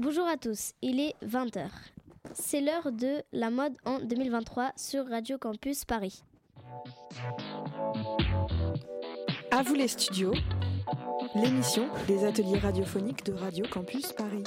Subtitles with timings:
[0.00, 1.66] Bonjour à tous, il est 20h.
[2.32, 6.22] C'est l'heure de la mode en 2023 sur Radio Campus Paris.
[9.50, 10.34] À vous les studios,
[11.34, 14.44] l'émission des ateliers radiophoniques de Radio Campus Paris.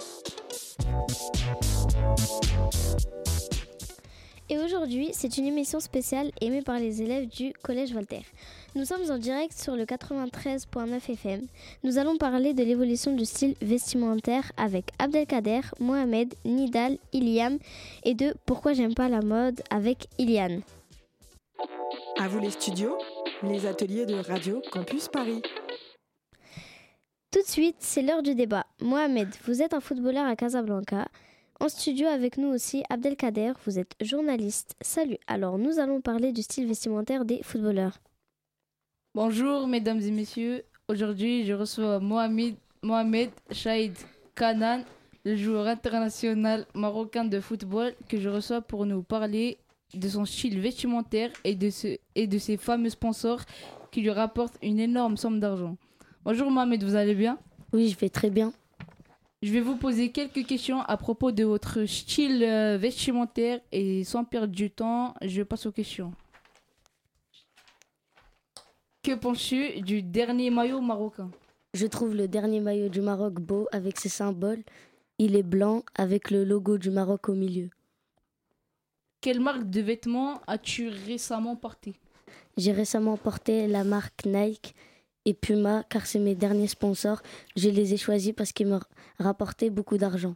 [4.51, 8.25] Et aujourd'hui, c'est une émission spéciale aimée par les élèves du Collège Voltaire.
[8.75, 11.47] Nous sommes en direct sur le 93.9 FM.
[11.85, 17.59] Nous allons parler de l'évolution du style vestimentaire avec Abdelkader, Mohamed, Nidal, Iliam
[18.03, 20.63] et de Pourquoi j'aime pas la mode avec Iliane.
[22.19, 22.97] À vous les studios,
[23.43, 25.41] les ateliers de Radio Campus Paris.
[27.31, 28.65] Tout de suite, c'est l'heure du débat.
[28.81, 31.07] Mohamed, vous êtes un footballeur à Casablanca.
[31.61, 34.73] En studio avec nous aussi, Abdelkader, vous êtes journaliste.
[34.81, 37.99] Salut, alors nous allons parler du style vestimentaire des footballeurs.
[39.13, 43.93] Bonjour mesdames et messieurs, aujourd'hui je reçois Mohamed, Mohamed Chaïd
[44.33, 44.81] Kanan,
[45.23, 49.59] le joueur international marocain de football que je reçois pour nous parler
[49.93, 53.41] de son style vestimentaire et de, ce, et de ses fameux sponsors
[53.91, 55.77] qui lui rapportent une énorme somme d'argent.
[56.25, 57.37] Bonjour Mohamed, vous allez bien?
[57.71, 58.51] Oui, je vais très bien.
[59.41, 64.23] Je vais vous poser quelques questions à propos de votre style euh, vestimentaire et sans
[64.23, 66.13] perdre du temps, je passe aux questions.
[69.01, 71.31] Que penses-tu du dernier maillot marocain?
[71.73, 74.61] Je trouve le dernier maillot du Maroc beau avec ses symboles.
[75.17, 77.71] Il est blanc avec le logo du Maroc au milieu.
[79.21, 81.93] Quelle marque de vêtements as-tu récemment porté
[82.57, 84.75] J'ai récemment porté la marque Nike
[85.25, 87.21] et Puma car c'est mes derniers sponsors.
[87.55, 88.79] Je les ai choisis parce qu'ils me
[89.19, 90.35] rapportaient beaucoup d'argent.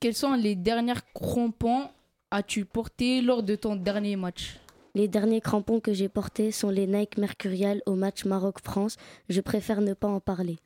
[0.00, 1.88] Quels sont les derniers crampons
[2.30, 4.58] as-tu portés lors de ton dernier match?
[4.94, 8.96] Les derniers crampons que j'ai portés sont les Nike Mercurial au match Maroc-France.
[9.28, 10.58] Je préfère ne pas en parler.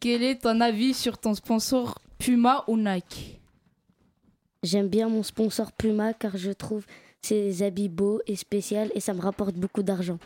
[0.00, 3.40] Quel est ton avis sur ton sponsor Puma ou Nike?
[4.62, 6.84] J'aime bien mon sponsor Puma car je trouve
[7.22, 10.18] ses habits beaux et spéciaux et ça me rapporte beaucoup d'argent.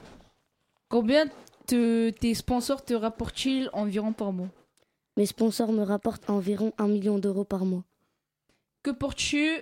[0.94, 1.26] Combien
[1.66, 4.46] te- tes sponsors te rapportent-ils environ par mois
[5.16, 7.82] Mes sponsors me rapportent environ un million d'euros par mois.
[8.84, 9.60] Que portes-tu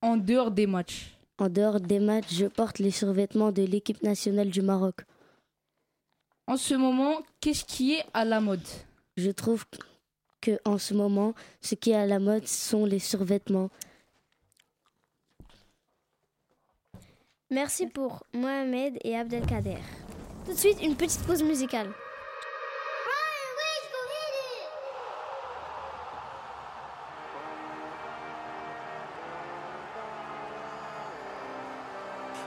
[0.00, 4.50] en dehors des matchs En dehors des matchs, je porte les survêtements de l'équipe nationale
[4.50, 5.02] du Maroc.
[6.48, 8.66] En ce moment, qu'est-ce qui est à la mode
[9.16, 9.64] Je trouve
[10.40, 13.70] que en ce moment, ce qui est à la mode sont les survêtements.
[17.50, 19.78] Merci pour Mohamed et Abdelkader.
[20.44, 21.88] Tout de suite, une petite pause musicale.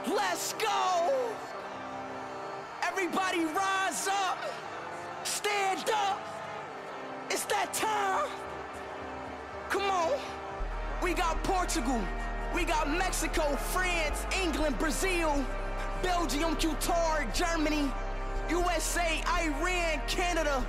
[0.06, 1.10] Let's go!
[2.86, 4.38] Everybody rise up!
[5.24, 6.20] Stand up!
[7.30, 8.28] It's that time!
[9.70, 10.12] Come on!
[11.02, 12.00] We got Portugal,
[12.54, 15.44] we got Mexico, France, England, Brazil,
[16.06, 17.90] Belgium, Qatar, Germany,
[18.48, 20.64] USA, Iran, Canada,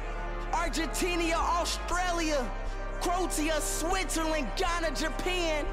[0.51, 2.43] Argentina, Australia,
[3.01, 5.63] Croatia, Switzerland, Ghana, Japan,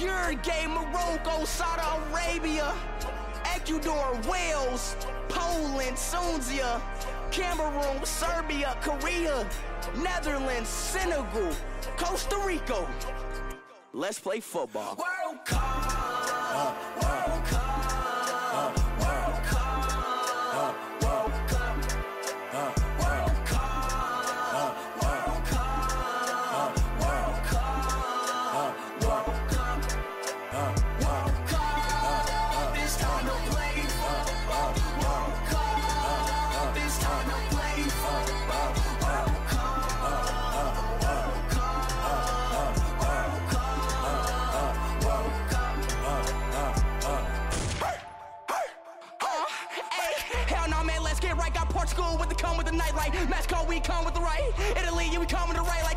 [0.00, 2.74] Uruguay, Morocco, Saudi Arabia,
[3.44, 4.96] Ecuador, Wales,
[5.28, 6.80] Poland, Sunzia,
[7.30, 9.48] Cameroon, Serbia, Korea,
[10.02, 11.52] Netherlands, Senegal,
[11.96, 12.84] Costa Rica.
[13.92, 14.96] Let's play football.
[14.98, 16.87] World Cup.
[54.76, 55.87] Italy, you be coming to right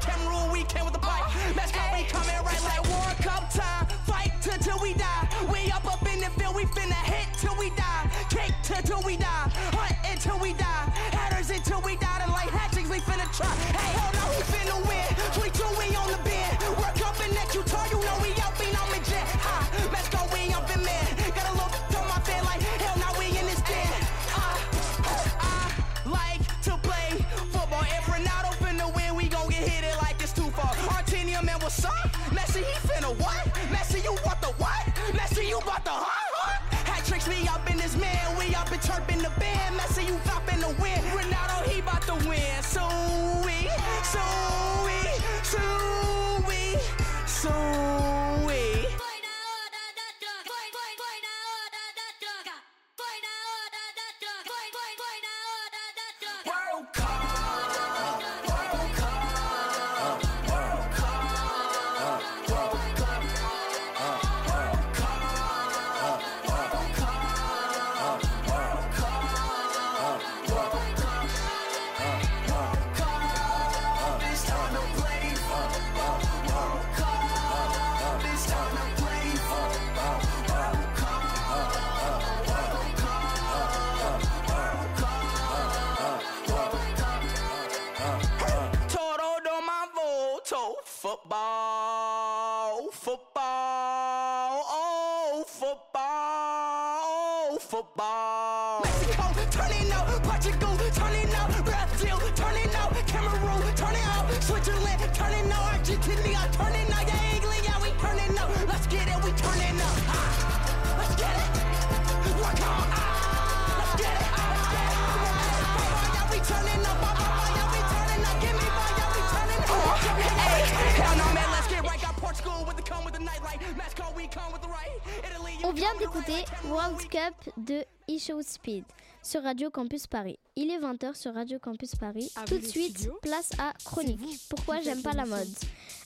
[125.64, 126.44] On vient d'écouter.
[126.66, 128.84] World Cup de eShow Speed
[129.22, 130.40] sur Radio Campus Paris.
[130.56, 132.32] Il est 20h sur Radio Campus Paris.
[132.36, 134.40] À Tout de suite, place à Chronique.
[134.50, 135.48] Pourquoi j'aime pas la mode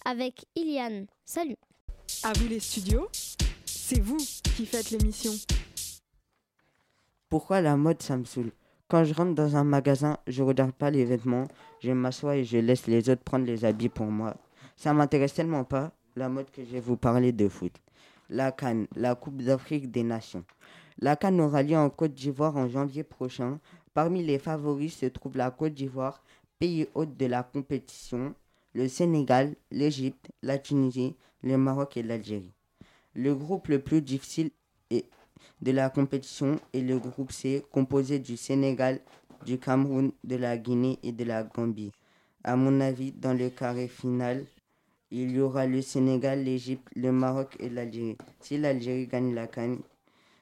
[0.03, 1.07] Avec Iliane.
[1.25, 1.57] Salut.
[2.23, 3.07] À vous les studios,
[3.65, 4.17] c'est vous
[4.55, 5.31] qui faites l'émission.
[7.29, 8.51] Pourquoi la mode, ça me saoule
[8.87, 11.47] Quand je rentre dans un magasin, je regarde pas les vêtements,
[11.79, 14.35] je m'assois et je laisse les autres prendre les habits pour moi.
[14.75, 17.73] Ça m'intéresse tellement pas, la mode que je vais vous parler de foot.
[18.29, 20.45] La Cannes, la Coupe d'Afrique des Nations.
[20.99, 23.59] La Cannes aura lieu en Côte d'Ivoire en janvier prochain.
[23.93, 26.23] Parmi les favoris se trouvent la Côte d'Ivoire,
[26.57, 28.33] pays hôte de la compétition,
[28.73, 32.51] le Sénégal, l'Égypte, la Tunisie, le Maroc et l'Algérie.
[33.13, 34.51] Le groupe le plus difficile
[34.91, 38.99] de la compétition est le groupe C, composé du Sénégal,
[39.45, 41.91] du Cameroun, de la Guinée et de la Gambie.
[42.43, 44.45] À mon avis, dans le carré final,
[45.11, 48.17] il y aura le Sénégal, l'Égypte, le Maroc et l'Algérie.
[48.39, 49.79] Si l'Algérie gagne la Cannes,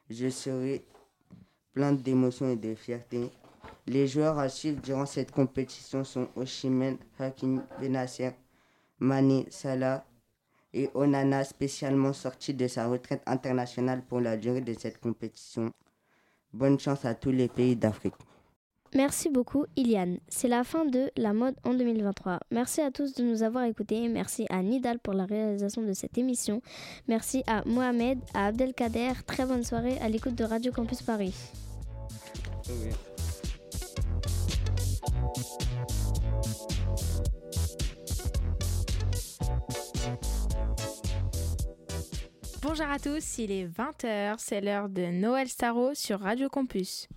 [0.09, 0.83] je serai
[1.73, 3.29] plein d'émotions et de fierté.
[3.87, 8.31] Les joueurs à suivre durant cette compétition sont Oshimen, Hakim, Benasser,
[8.99, 10.05] Mané, Salah,
[10.73, 15.71] et Onana spécialement sorti de sa retraite internationale pour la durée de cette compétition.
[16.51, 18.15] Bonne chance à tous les pays d'Afrique.
[18.95, 20.19] Merci beaucoup, Iliane.
[20.27, 22.39] C'est la fin de La mode en 2023.
[22.51, 24.07] Merci à tous de nous avoir écoutés.
[24.07, 26.61] Merci à Nidal pour la réalisation de cette émission.
[27.07, 29.13] Merci à Mohamed, à Abdelkader.
[29.25, 31.33] Très bonne soirée à l'écoute de Radio Campus Paris.
[42.61, 47.07] Bonjour à tous, il est 20h, c'est l'heure de Noël Starro sur Radio Campus.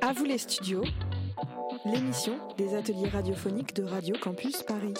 [0.00, 0.84] À vous les studios,
[1.84, 4.94] l'émission des ateliers radiophoniques de Radio Campus Paris.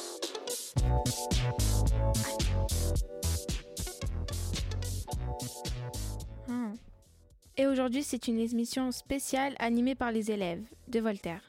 [7.59, 11.41] Et aujourd'hui, c'est une émission spéciale animée par les élèves de Voltaire.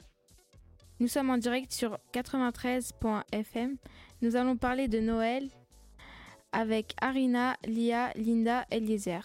[1.00, 3.76] Nous sommes en direct sur 93.fm.
[4.22, 5.50] Nous allons parler de Noël
[6.54, 9.22] avec Arina, Lia, Linda, Eliezer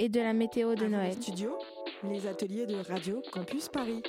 [0.00, 1.14] et de la météo de Noël.
[1.14, 1.58] les studios,
[2.04, 4.02] les ateliers de Radio Campus Paris.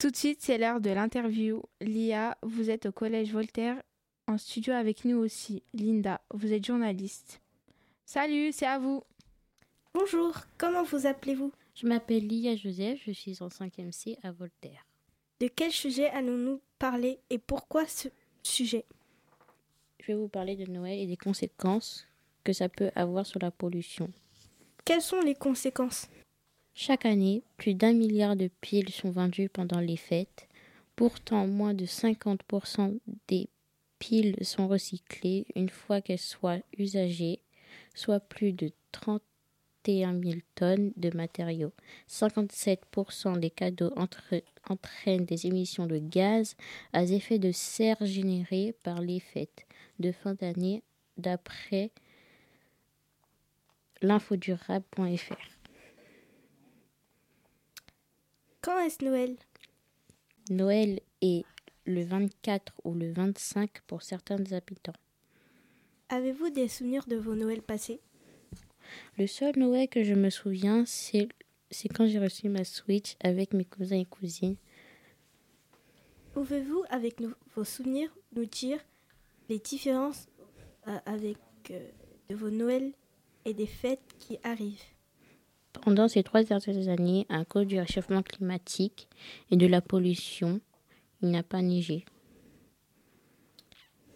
[0.00, 1.62] Tout de suite, c'est l'heure de l'interview.
[1.80, 3.80] Lia, vous êtes au Collège Voltaire
[4.26, 5.62] en studio avec nous aussi.
[5.72, 7.40] Linda, vous êtes journaliste.
[8.04, 9.04] Salut, c'est à vous.
[9.94, 11.52] Bonjour, comment vous appelez-vous?
[11.76, 14.88] Je m'appelle Lia Joseph, je suis en 5e C à Voltaire.
[15.38, 18.08] De quel sujet allons-nous parler et pourquoi ce
[18.42, 18.84] sujet?
[20.00, 22.08] Je vais vous parler de Noël et des conséquences
[22.42, 24.10] que ça peut avoir sur la pollution.
[24.86, 26.06] Quelles sont les conséquences?
[26.72, 30.46] Chaque année, plus d'un milliard de piles sont vendues pendant les fêtes.
[30.94, 33.48] Pourtant, moins de 50% des
[33.98, 37.40] piles sont recyclées une fois qu'elles soient usagées,
[37.96, 41.72] soit plus de 31 000 tonnes de matériaux.
[42.08, 43.92] 57% des cadeaux
[44.68, 46.54] entraînent des émissions de gaz
[46.92, 49.66] à effet de serre générées par les fêtes
[49.98, 50.84] de fin d'année
[51.16, 51.90] d'après
[54.02, 55.34] l'infodurable.fr.
[58.60, 59.36] Quand est-ce Noël?
[60.50, 61.44] Noël est
[61.84, 64.92] le 24 ou le 25 pour certains habitants.
[66.08, 68.00] Avez-vous des souvenirs de vos Noëls passés?
[69.18, 71.28] Le seul Noël que je me souviens, c'est
[71.94, 74.56] quand j'ai reçu ma Switch avec mes cousins et cousines.
[76.32, 78.78] Pouvez-vous, avec nos- vos souvenirs, nous dire
[79.48, 80.28] les différences
[80.86, 81.38] euh, avec
[81.70, 81.88] euh,
[82.28, 82.92] de vos Noëls?
[83.46, 84.82] Et des fêtes qui arrivent
[85.72, 89.08] Pendant ces trois dernières années, à cause du réchauffement climatique
[89.50, 90.60] et de la pollution,
[91.22, 92.04] il n'a pas neigé.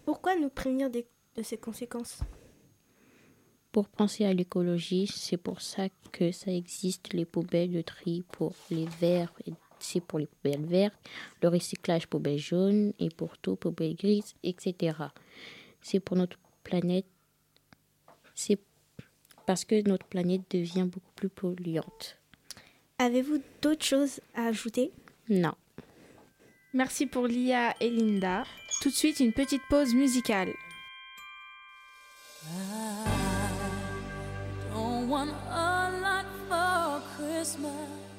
[0.04, 1.04] Pourquoi nous prévenir de
[1.42, 2.20] ces conséquences?
[3.70, 8.52] Pour penser à l'écologie, c'est pour ça que ça existe les poubelles de tri pour
[8.68, 9.32] les verts,
[9.78, 10.99] c'est pour les poubelles vertes,
[11.40, 14.96] le recyclage poubelle jaune et pour tout poubelle grise, etc.
[15.82, 17.06] C'est pour notre planète,
[18.34, 18.58] c'est
[19.47, 22.18] parce que notre planète devient beaucoup plus polluante.
[22.99, 24.92] Avez-vous d'autres choses à ajouter?
[25.28, 25.54] Non.
[26.73, 28.44] Merci pour Lia et Linda.
[28.82, 30.52] Tout de suite, une petite pause musicale.
[34.73, 38.10] I want a lot for Christmas.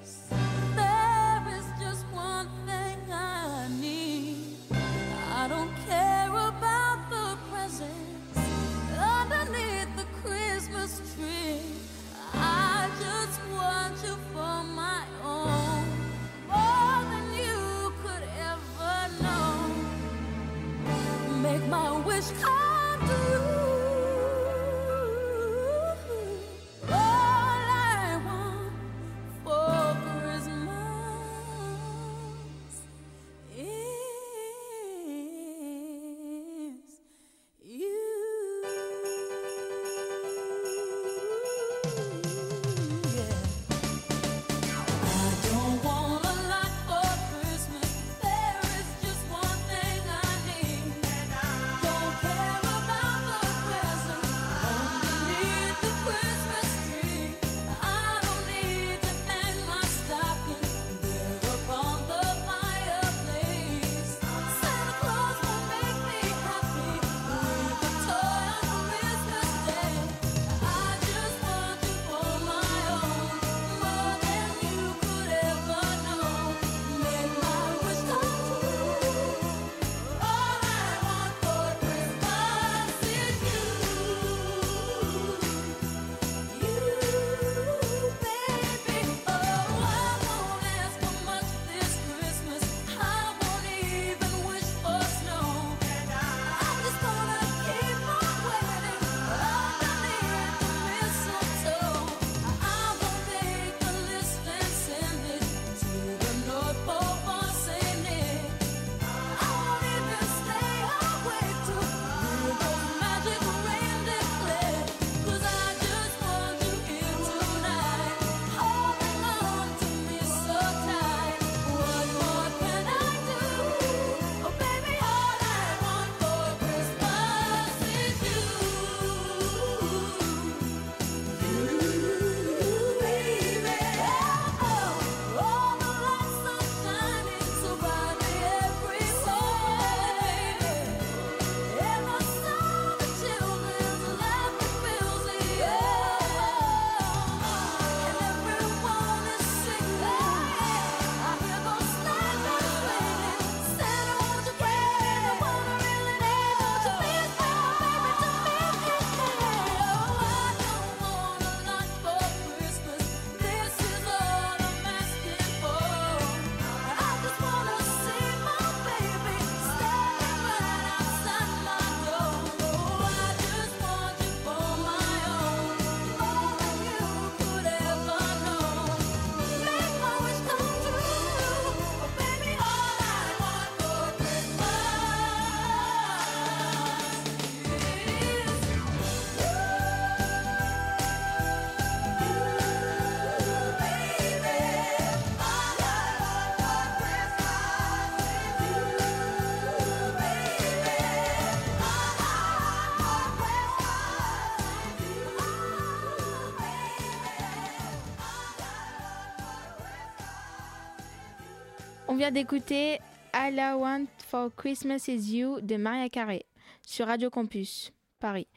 [212.22, 213.00] Vient d'écouter
[213.34, 216.46] All I Want for Christmas is You de Maria Carré
[216.86, 218.48] sur Radio Campus Paris.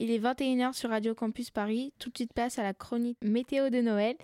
[0.00, 1.92] Il est 21h sur Radio Campus Paris.
[2.00, 4.16] Tout de suite place à la chronique météo de Noël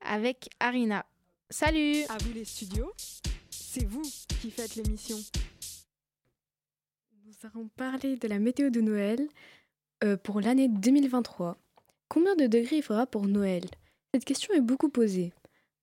[0.00, 1.04] avec Arina.
[1.50, 2.90] Salut À vous les studios,
[3.50, 4.00] c'est vous
[4.40, 5.18] qui faites l'émission.
[7.26, 9.28] Nous allons parler de la météo de Noël
[10.02, 11.58] euh, pour l'année 2023.
[12.08, 13.64] Combien de degrés il fera pour Noël?
[14.14, 15.34] Cette question est beaucoup posée.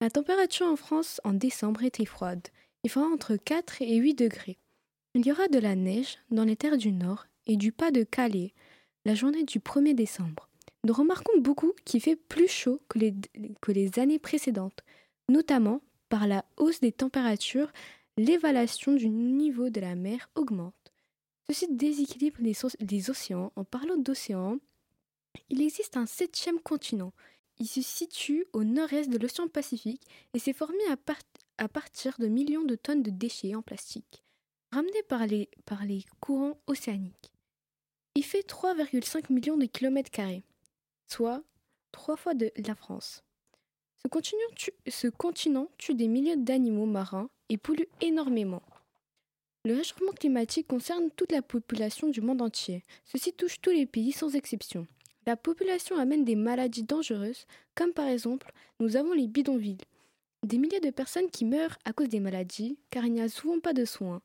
[0.01, 2.41] La température en France en décembre est très froide.
[2.83, 4.57] Il fera entre 4 et 8 degrés.
[5.15, 8.03] Il y aura de la neige dans les terres du Nord et du pas de
[8.03, 8.53] Calais
[9.05, 10.49] la journée du 1er décembre.
[10.85, 14.83] Nous remarquons beaucoup qu'il fait plus chaud que les, années précédentes,
[15.29, 17.71] notamment par la hausse des températures,
[18.17, 20.73] l'évaluation du niveau de la mer augmente.
[21.47, 23.51] Ceci déséquilibre les, océans.
[23.55, 24.57] En parlant d'océans,
[25.49, 27.13] il existe un septième continent.
[27.59, 30.01] Il se situe au nord-est de l'océan Pacifique
[30.33, 31.19] et s'est formé à, par-
[31.57, 34.23] à partir de millions de tonnes de déchets en plastique,
[34.71, 37.31] ramenés par les, courants océaniques.
[38.15, 40.43] Il fait 3,5 millions de kilomètres carrés,
[41.07, 41.43] soit
[41.91, 43.23] trois fois de la France.
[44.03, 48.63] Ce continent, tue, ce continent tue des milliers d'animaux marins et pollue énormément.
[49.65, 52.83] Le réchauffement climatique concerne toute la population du monde entier.
[53.05, 54.87] Ceci touche tous les pays sans exception.
[55.25, 57.45] La population amène des maladies dangereuses,
[57.75, 59.77] comme par exemple, nous avons les bidonvilles.
[60.43, 63.59] Des milliers de personnes qui meurent à cause des maladies, car il n'y a souvent
[63.61, 64.21] pas de soins.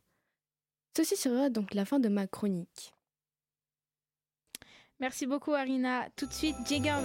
[0.96, 2.92] Ceci sera donc la fin de ma chronique.
[4.98, 6.08] Merci beaucoup, Arina.
[6.16, 6.98] Tout de suite, Jigger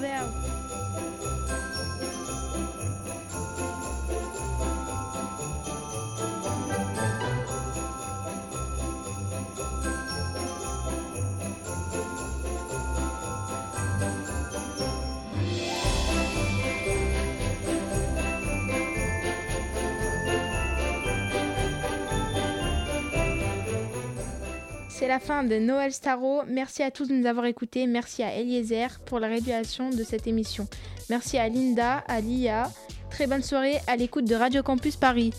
[25.03, 26.43] C'est la fin de Noël Starro.
[26.47, 27.87] Merci à tous de nous avoir écoutés.
[27.87, 30.65] Merci à Eliezer pour la réalisation de cette émission.
[31.09, 32.71] Merci à Linda, à Lia.
[33.09, 35.33] Très bonne soirée à l'écoute de Radio Campus Paris.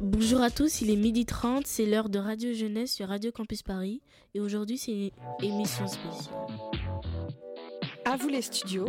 [0.00, 3.62] Bonjour à tous, il est midi 30, c'est l'heure de Radio Jeunesse sur Radio Campus
[3.62, 4.00] Paris
[4.34, 6.32] et aujourd'hui c'est une émission spéciale.
[8.10, 8.86] À vous les studios,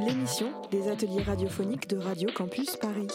[0.00, 3.06] l'émission des ateliers radiophoniques de Radio Campus Paris.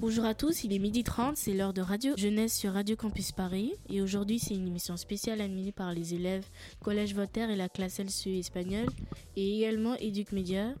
[0.00, 3.32] Bonjour à tous, il est midi 30, c'est l'heure de Radio Jeunesse sur Radio Campus
[3.32, 6.46] Paris et aujourd'hui c'est une émission spéciale animée par les élèves
[6.80, 8.88] Collège Voltaire et la classe LCE espagnole
[9.36, 10.72] et également Educ Média.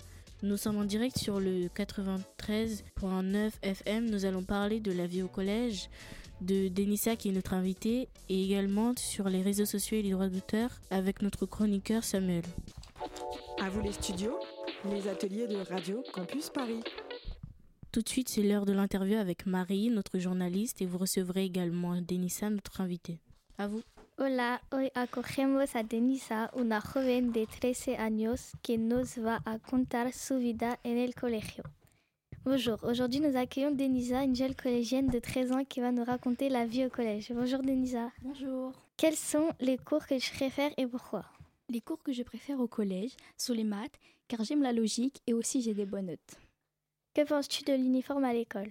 [0.42, 4.08] Nous sommes en direct sur le 93.9 FM.
[4.08, 5.90] Nous allons parler de la vie au collège,
[6.40, 10.28] de Denissa qui est notre invité et également sur les réseaux sociaux et les droits
[10.28, 12.44] d'auteur avec notre chroniqueur Samuel.
[13.60, 14.38] À vous les studios,
[14.90, 16.80] les ateliers de Radio Campus Paris.
[17.90, 22.00] Tout de suite, c'est l'heure de l'interview avec Marie, notre journaliste, et vous recevrez également
[22.00, 23.18] Denissa, notre invité.
[23.56, 23.82] À vous.
[24.18, 30.12] Hola, hoy acogemos a Denisa, una joven de 13 años que nos va a contar
[30.12, 31.62] su vida en el colegio.
[32.44, 36.48] Bonjour, aujourd'hui nous accueillons Denisa, une jeune collégienne de 13 ans qui va nous raconter
[36.48, 37.32] la vie au collège.
[37.34, 38.10] Bonjour Denisa.
[38.22, 38.72] Bonjour.
[38.96, 41.24] Quels sont les cours que tu préfères et pourquoi?
[41.68, 43.98] Les cours que je préfère au collège sont les maths,
[44.28, 46.40] car j'aime la logique et aussi j'ai des bonnes notes.
[47.14, 48.70] Que penses-tu de l'uniforme à l'école?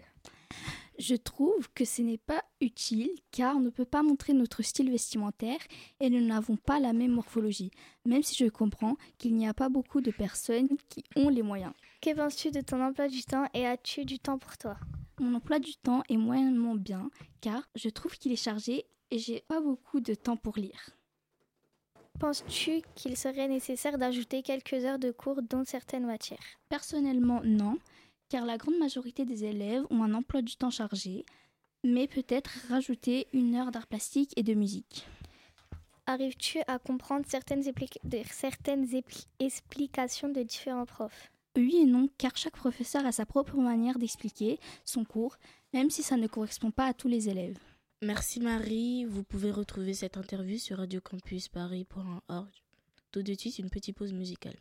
[0.97, 4.89] Je trouve que ce n'est pas utile car on ne peut pas montrer notre style
[4.89, 5.59] vestimentaire
[5.99, 7.71] et nous n'avons pas la même morphologie,
[8.05, 11.73] même si je comprends qu'il n'y a pas beaucoup de personnes qui ont les moyens.
[11.99, 14.77] Que penses-tu de ton emploi du temps et as-tu du temps pour toi?
[15.19, 17.09] Mon emploi du temps est moyennement bien
[17.41, 20.91] car je trouve qu'il est chargé et j'ai pas beaucoup de temps pour lire.
[22.19, 26.59] Penses-tu qu'il serait nécessaire d'ajouter quelques heures de cours dans certaines matières?
[26.69, 27.77] Personnellement, non,
[28.29, 31.25] car la grande majorité des élèves ont un emploi du temps chargé,
[31.83, 35.07] mais peut-être rajouter une heure d'art plastique et de musique.
[36.05, 41.31] Arrives-tu à comprendre certaines, certaines expli- explications de différents profs?
[41.57, 45.37] Oui et non, car chaque professeur a sa propre manière d'expliquer son cours,
[45.73, 47.57] même si ça ne correspond pas à tous les élèves.
[48.03, 52.51] Merci Marie, vous pouvez retrouver cette interview sur radiocampusparis.org.
[53.11, 54.57] Tout de suite, une petite pause musicale.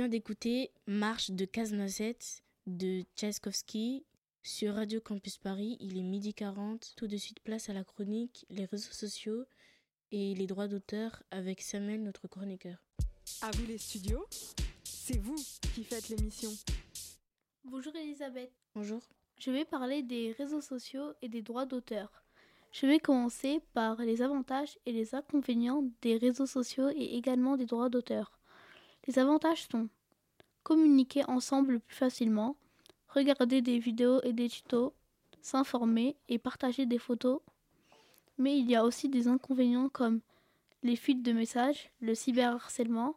[0.00, 4.06] Vient d'écouter Marche de Casse-Noisette de Tchaïkovski
[4.42, 5.76] sur Radio Campus Paris.
[5.78, 6.94] Il est midi 40.
[6.96, 9.44] Tout de suite, place à la chronique, les réseaux sociaux
[10.10, 12.82] et les droits d'auteur avec Samuel, notre chroniqueur.
[13.42, 14.24] À vous les studios,
[14.84, 15.36] c'est vous
[15.74, 16.48] qui faites l'émission.
[17.64, 18.50] Bonjour Elisabeth.
[18.74, 19.02] Bonjour.
[19.38, 22.24] Je vais parler des réseaux sociaux et des droits d'auteur.
[22.72, 27.66] Je vais commencer par les avantages et les inconvénients des réseaux sociaux et également des
[27.66, 28.39] droits d'auteur.
[29.06, 29.88] Les avantages sont
[30.62, 32.56] communiquer ensemble plus facilement,
[33.08, 34.94] regarder des vidéos et des tutos,
[35.40, 37.40] s'informer et partager des photos.
[38.38, 40.20] Mais il y a aussi des inconvénients comme
[40.82, 43.16] les fuites de messages, le cyberharcèlement,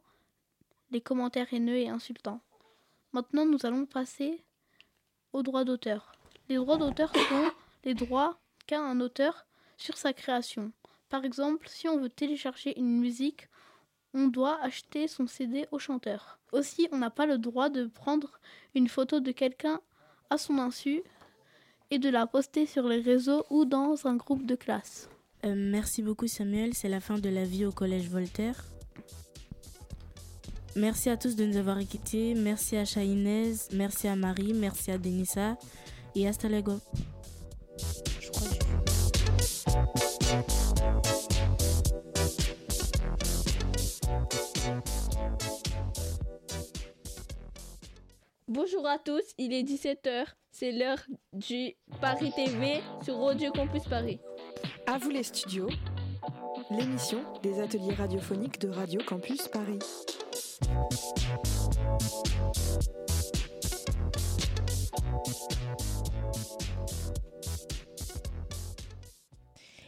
[0.91, 2.41] les commentaires haineux et insultants.
[3.13, 4.43] Maintenant, nous allons passer
[5.31, 6.13] aux droits d'auteur.
[6.49, 7.51] Les droits d'auteur sont
[7.83, 9.45] les droits qu'a un auteur
[9.77, 10.71] sur sa création.
[11.09, 13.47] Par exemple, si on veut télécharger une musique,
[14.13, 16.39] on doit acheter son CD au chanteur.
[16.51, 18.39] Aussi, on n'a pas le droit de prendre
[18.75, 19.79] une photo de quelqu'un
[20.29, 21.01] à son insu
[21.91, 25.09] et de la poster sur les réseaux ou dans un groupe de classe.
[25.45, 28.63] Euh, merci beaucoup Samuel, c'est la fin de la vie au collège Voltaire.
[30.75, 32.33] Merci à tous de nous avoir écoutés.
[32.33, 35.55] Merci à Chahinez, merci à Marie, merci à Denissa
[36.15, 36.79] et hasta luego.
[48.55, 50.99] Bonjour à tous, il est 17h, c'est l'heure
[51.33, 54.19] du Paris TV sur Radio Campus Paris.
[54.85, 55.69] À vous les studios,
[56.69, 59.79] l'émission des ateliers radiophoniques de Radio Campus Paris.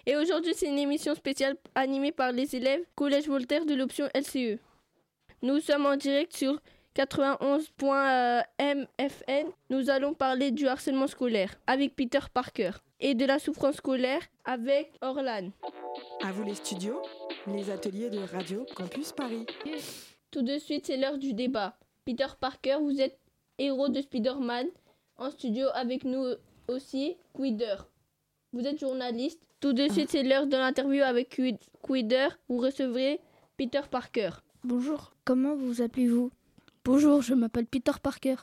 [0.08, 4.60] Et aujourd'hui, c'est une émission spéciale animée par les élèves Collège Voltaire de l'option LCE.
[5.44, 6.60] Nous sommes en direct sur
[8.16, 9.48] 91.mfn.
[9.70, 14.94] Nous allons parler du harcèlement scolaire avec Peter Parker et de la souffrance scolaire avec
[15.02, 15.50] Orlan.
[16.24, 17.02] À vous les studios,
[17.48, 19.46] les ateliers de Radio Campus Paris.
[20.32, 21.78] Tout de suite, c'est l'heure du débat.
[22.06, 23.20] Peter Parker, vous êtes
[23.58, 24.68] héros de Spider-Man.
[25.18, 26.26] En studio avec nous
[26.68, 27.76] aussi, Quider.
[28.54, 29.42] Vous êtes journaliste.
[29.62, 32.28] Tout de suite, c'est l'heure de l'interview avec Quid- Quider.
[32.50, 33.20] Vous recevrez
[33.58, 34.30] Peter Parker.
[34.64, 36.32] Bonjour, comment vous appelez-vous?
[36.86, 38.36] Bonjour, je m'appelle Peter Parker.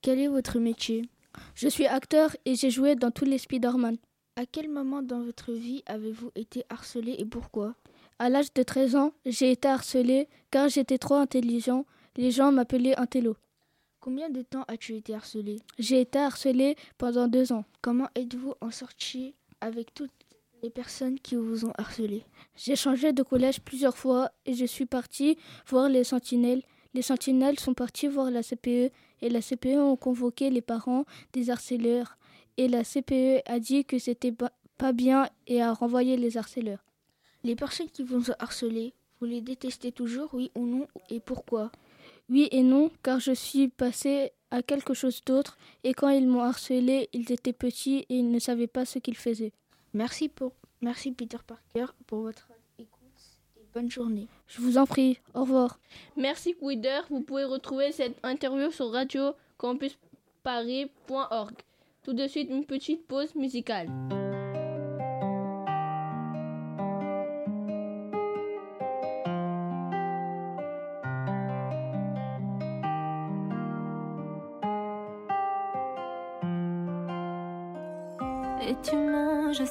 [0.00, 1.10] Quel est votre métier?
[1.54, 3.98] Je suis acteur et j'ai joué dans tous les Spider-Man.
[4.36, 7.74] À quel moment dans votre vie avez-vous été harcelé et pourquoi?
[8.18, 11.84] À l'âge de 13 ans, j'ai été harcelé car j'étais trop intelligent.
[12.16, 13.36] Les gens m'appelaient un télo.
[14.00, 15.58] Combien de temps as-tu été harcelé?
[15.78, 17.66] J'ai été harcelé pendant deux ans.
[17.82, 20.10] Comment êtes-vous en sortie avec toutes
[20.62, 22.24] les personnes qui vous ont harcelé?
[22.56, 26.62] J'ai changé de collège plusieurs fois et je suis partie voir les sentinelles.
[26.94, 28.90] Les sentinelles sont partis voir la CPE
[29.22, 32.18] et la CPE ont convoqué les parents des harceleurs.
[32.58, 34.34] Et la CPE a dit que c'était
[34.78, 36.84] pas bien et a renvoyé les harceleurs.
[37.44, 41.72] Les personnes qui vous ont harcelé, vous les détestez toujours, oui ou non, et pourquoi?
[42.28, 46.42] Oui et non, car je suis passée à quelque chose d'autre et quand ils m'ont
[46.42, 49.52] harcelé, ils étaient petits et ils ne savaient pas ce qu'ils faisaient.
[49.94, 52.51] Merci pour merci Peter Parker pour votre
[53.74, 54.28] bonne journée.
[54.48, 55.78] Je vous en prie, au revoir.
[56.16, 57.00] Merci Quider.
[57.10, 61.54] Vous pouvez retrouver cette interview sur radiocampusparis.org.
[62.04, 63.88] Tout de suite, une petite pause musicale.
[78.64, 78.94] Et tu
[79.52, 79.64] je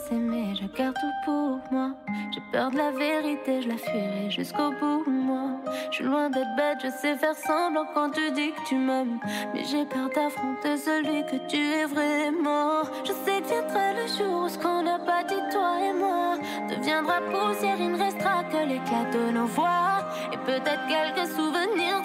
[0.77, 1.91] garde tout pour moi.
[2.33, 5.59] J'ai peur de la vérité, je la fuirai jusqu'au bout, moi.
[5.89, 9.19] Je suis loin d'être bête, je sais faire semblant quand tu dis que tu m'aimes.
[9.53, 12.83] Mais j'ai peur d'affronter celui que tu es vraiment.
[13.03, 16.37] Je sais que viendra le jour où ce qu'on n'a pas dit, toi et moi,
[16.69, 20.05] deviendra poussière, il ne restera que l'éclat de nos voix.
[20.31, 22.01] Et peut-être quelques souvenirs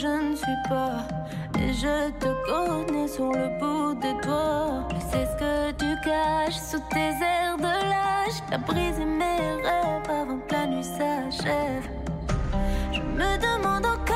[0.00, 1.06] je ne suis pas.
[1.58, 4.88] Et je te connais sur le bout des doigts.
[4.94, 8.40] Je sais ce que tu caches sous tes airs de lâche.
[8.48, 11.86] T'as brisé mes rêves avant que la nuit s'achève.
[12.92, 14.09] Je me demande encore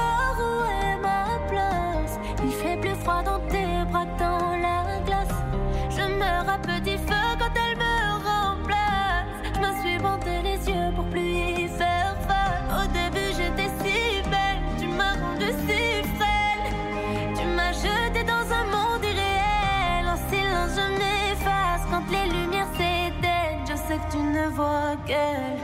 [25.05, 25.64] again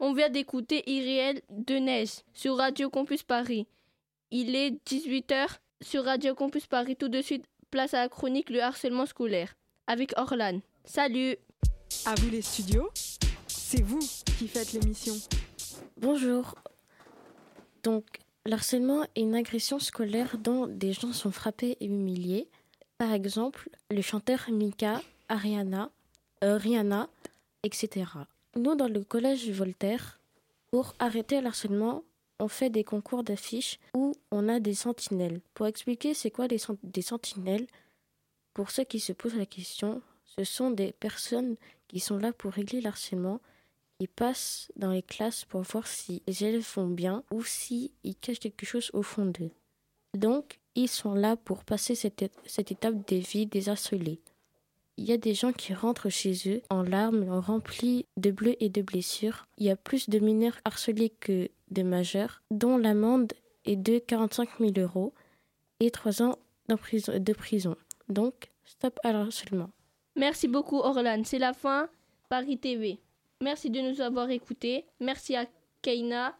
[0.00, 3.66] On vient d'écouter Irréel de Neige sur Radio Campus Paris.
[4.30, 6.96] Il est 18h sur Radio Campus Paris.
[6.96, 9.54] Tout de suite, place à la chronique Le harcèlement scolaire
[9.86, 10.60] avec Orlan.
[10.84, 11.36] Salut
[12.06, 12.90] À vous les studios,
[13.46, 14.00] c'est vous
[14.38, 15.14] qui faites l'émission.
[15.98, 16.54] Bonjour.
[17.82, 18.04] Donc,
[18.46, 22.48] l'harcèlement est une agression scolaire dont des gens sont frappés et humiliés.
[22.98, 25.90] Par exemple, le chanteur Mika, Ariana,
[26.44, 27.08] euh, Rihanna,
[27.62, 28.04] etc.
[28.56, 30.20] Nous, dans le collège Voltaire,
[30.70, 32.04] pour arrêter l'harcèlement,
[32.38, 35.40] on fait des concours d'affiches où on a des sentinelles.
[35.54, 37.66] Pour expliquer c'est quoi des, sent- des sentinelles,
[38.54, 41.56] pour ceux qui se posent la question, ce sont des personnes
[41.88, 43.40] qui sont là pour régler l'harcèlement
[44.00, 48.40] ils passent dans les classes pour voir si les élèves font bien ou si cachent
[48.40, 49.52] quelque chose au fond d'eux.
[50.14, 54.18] Donc, ils sont là pour passer cette, cette étape des vies des.
[54.98, 58.68] Il y a des gens qui rentrent chez eux en larmes, remplis de bleus et
[58.68, 59.46] de blessures.
[59.58, 63.32] Il y a plus de mineurs harcelés que de majeurs, dont l'amende
[63.64, 65.14] est de 45 000 euros
[65.80, 66.36] et 3 ans
[66.68, 67.76] de prison.
[68.08, 69.70] Donc, stop à l'harcèlement.
[70.16, 71.22] Merci beaucoup Orlan.
[71.24, 71.88] C'est la fin
[72.28, 73.00] Paris TV.
[73.40, 74.84] Merci de nous avoir écoutés.
[75.00, 75.46] Merci à
[75.80, 76.36] Keina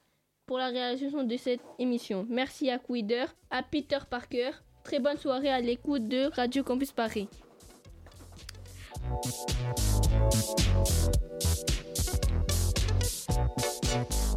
[0.47, 2.27] pour la réalisation de cette émission.
[2.29, 4.51] Merci à Quider, à Peter Parker.
[4.85, 7.29] Très bonne soirée à l'écoute de Radio Campus Paris.
[13.93, 14.32] Thank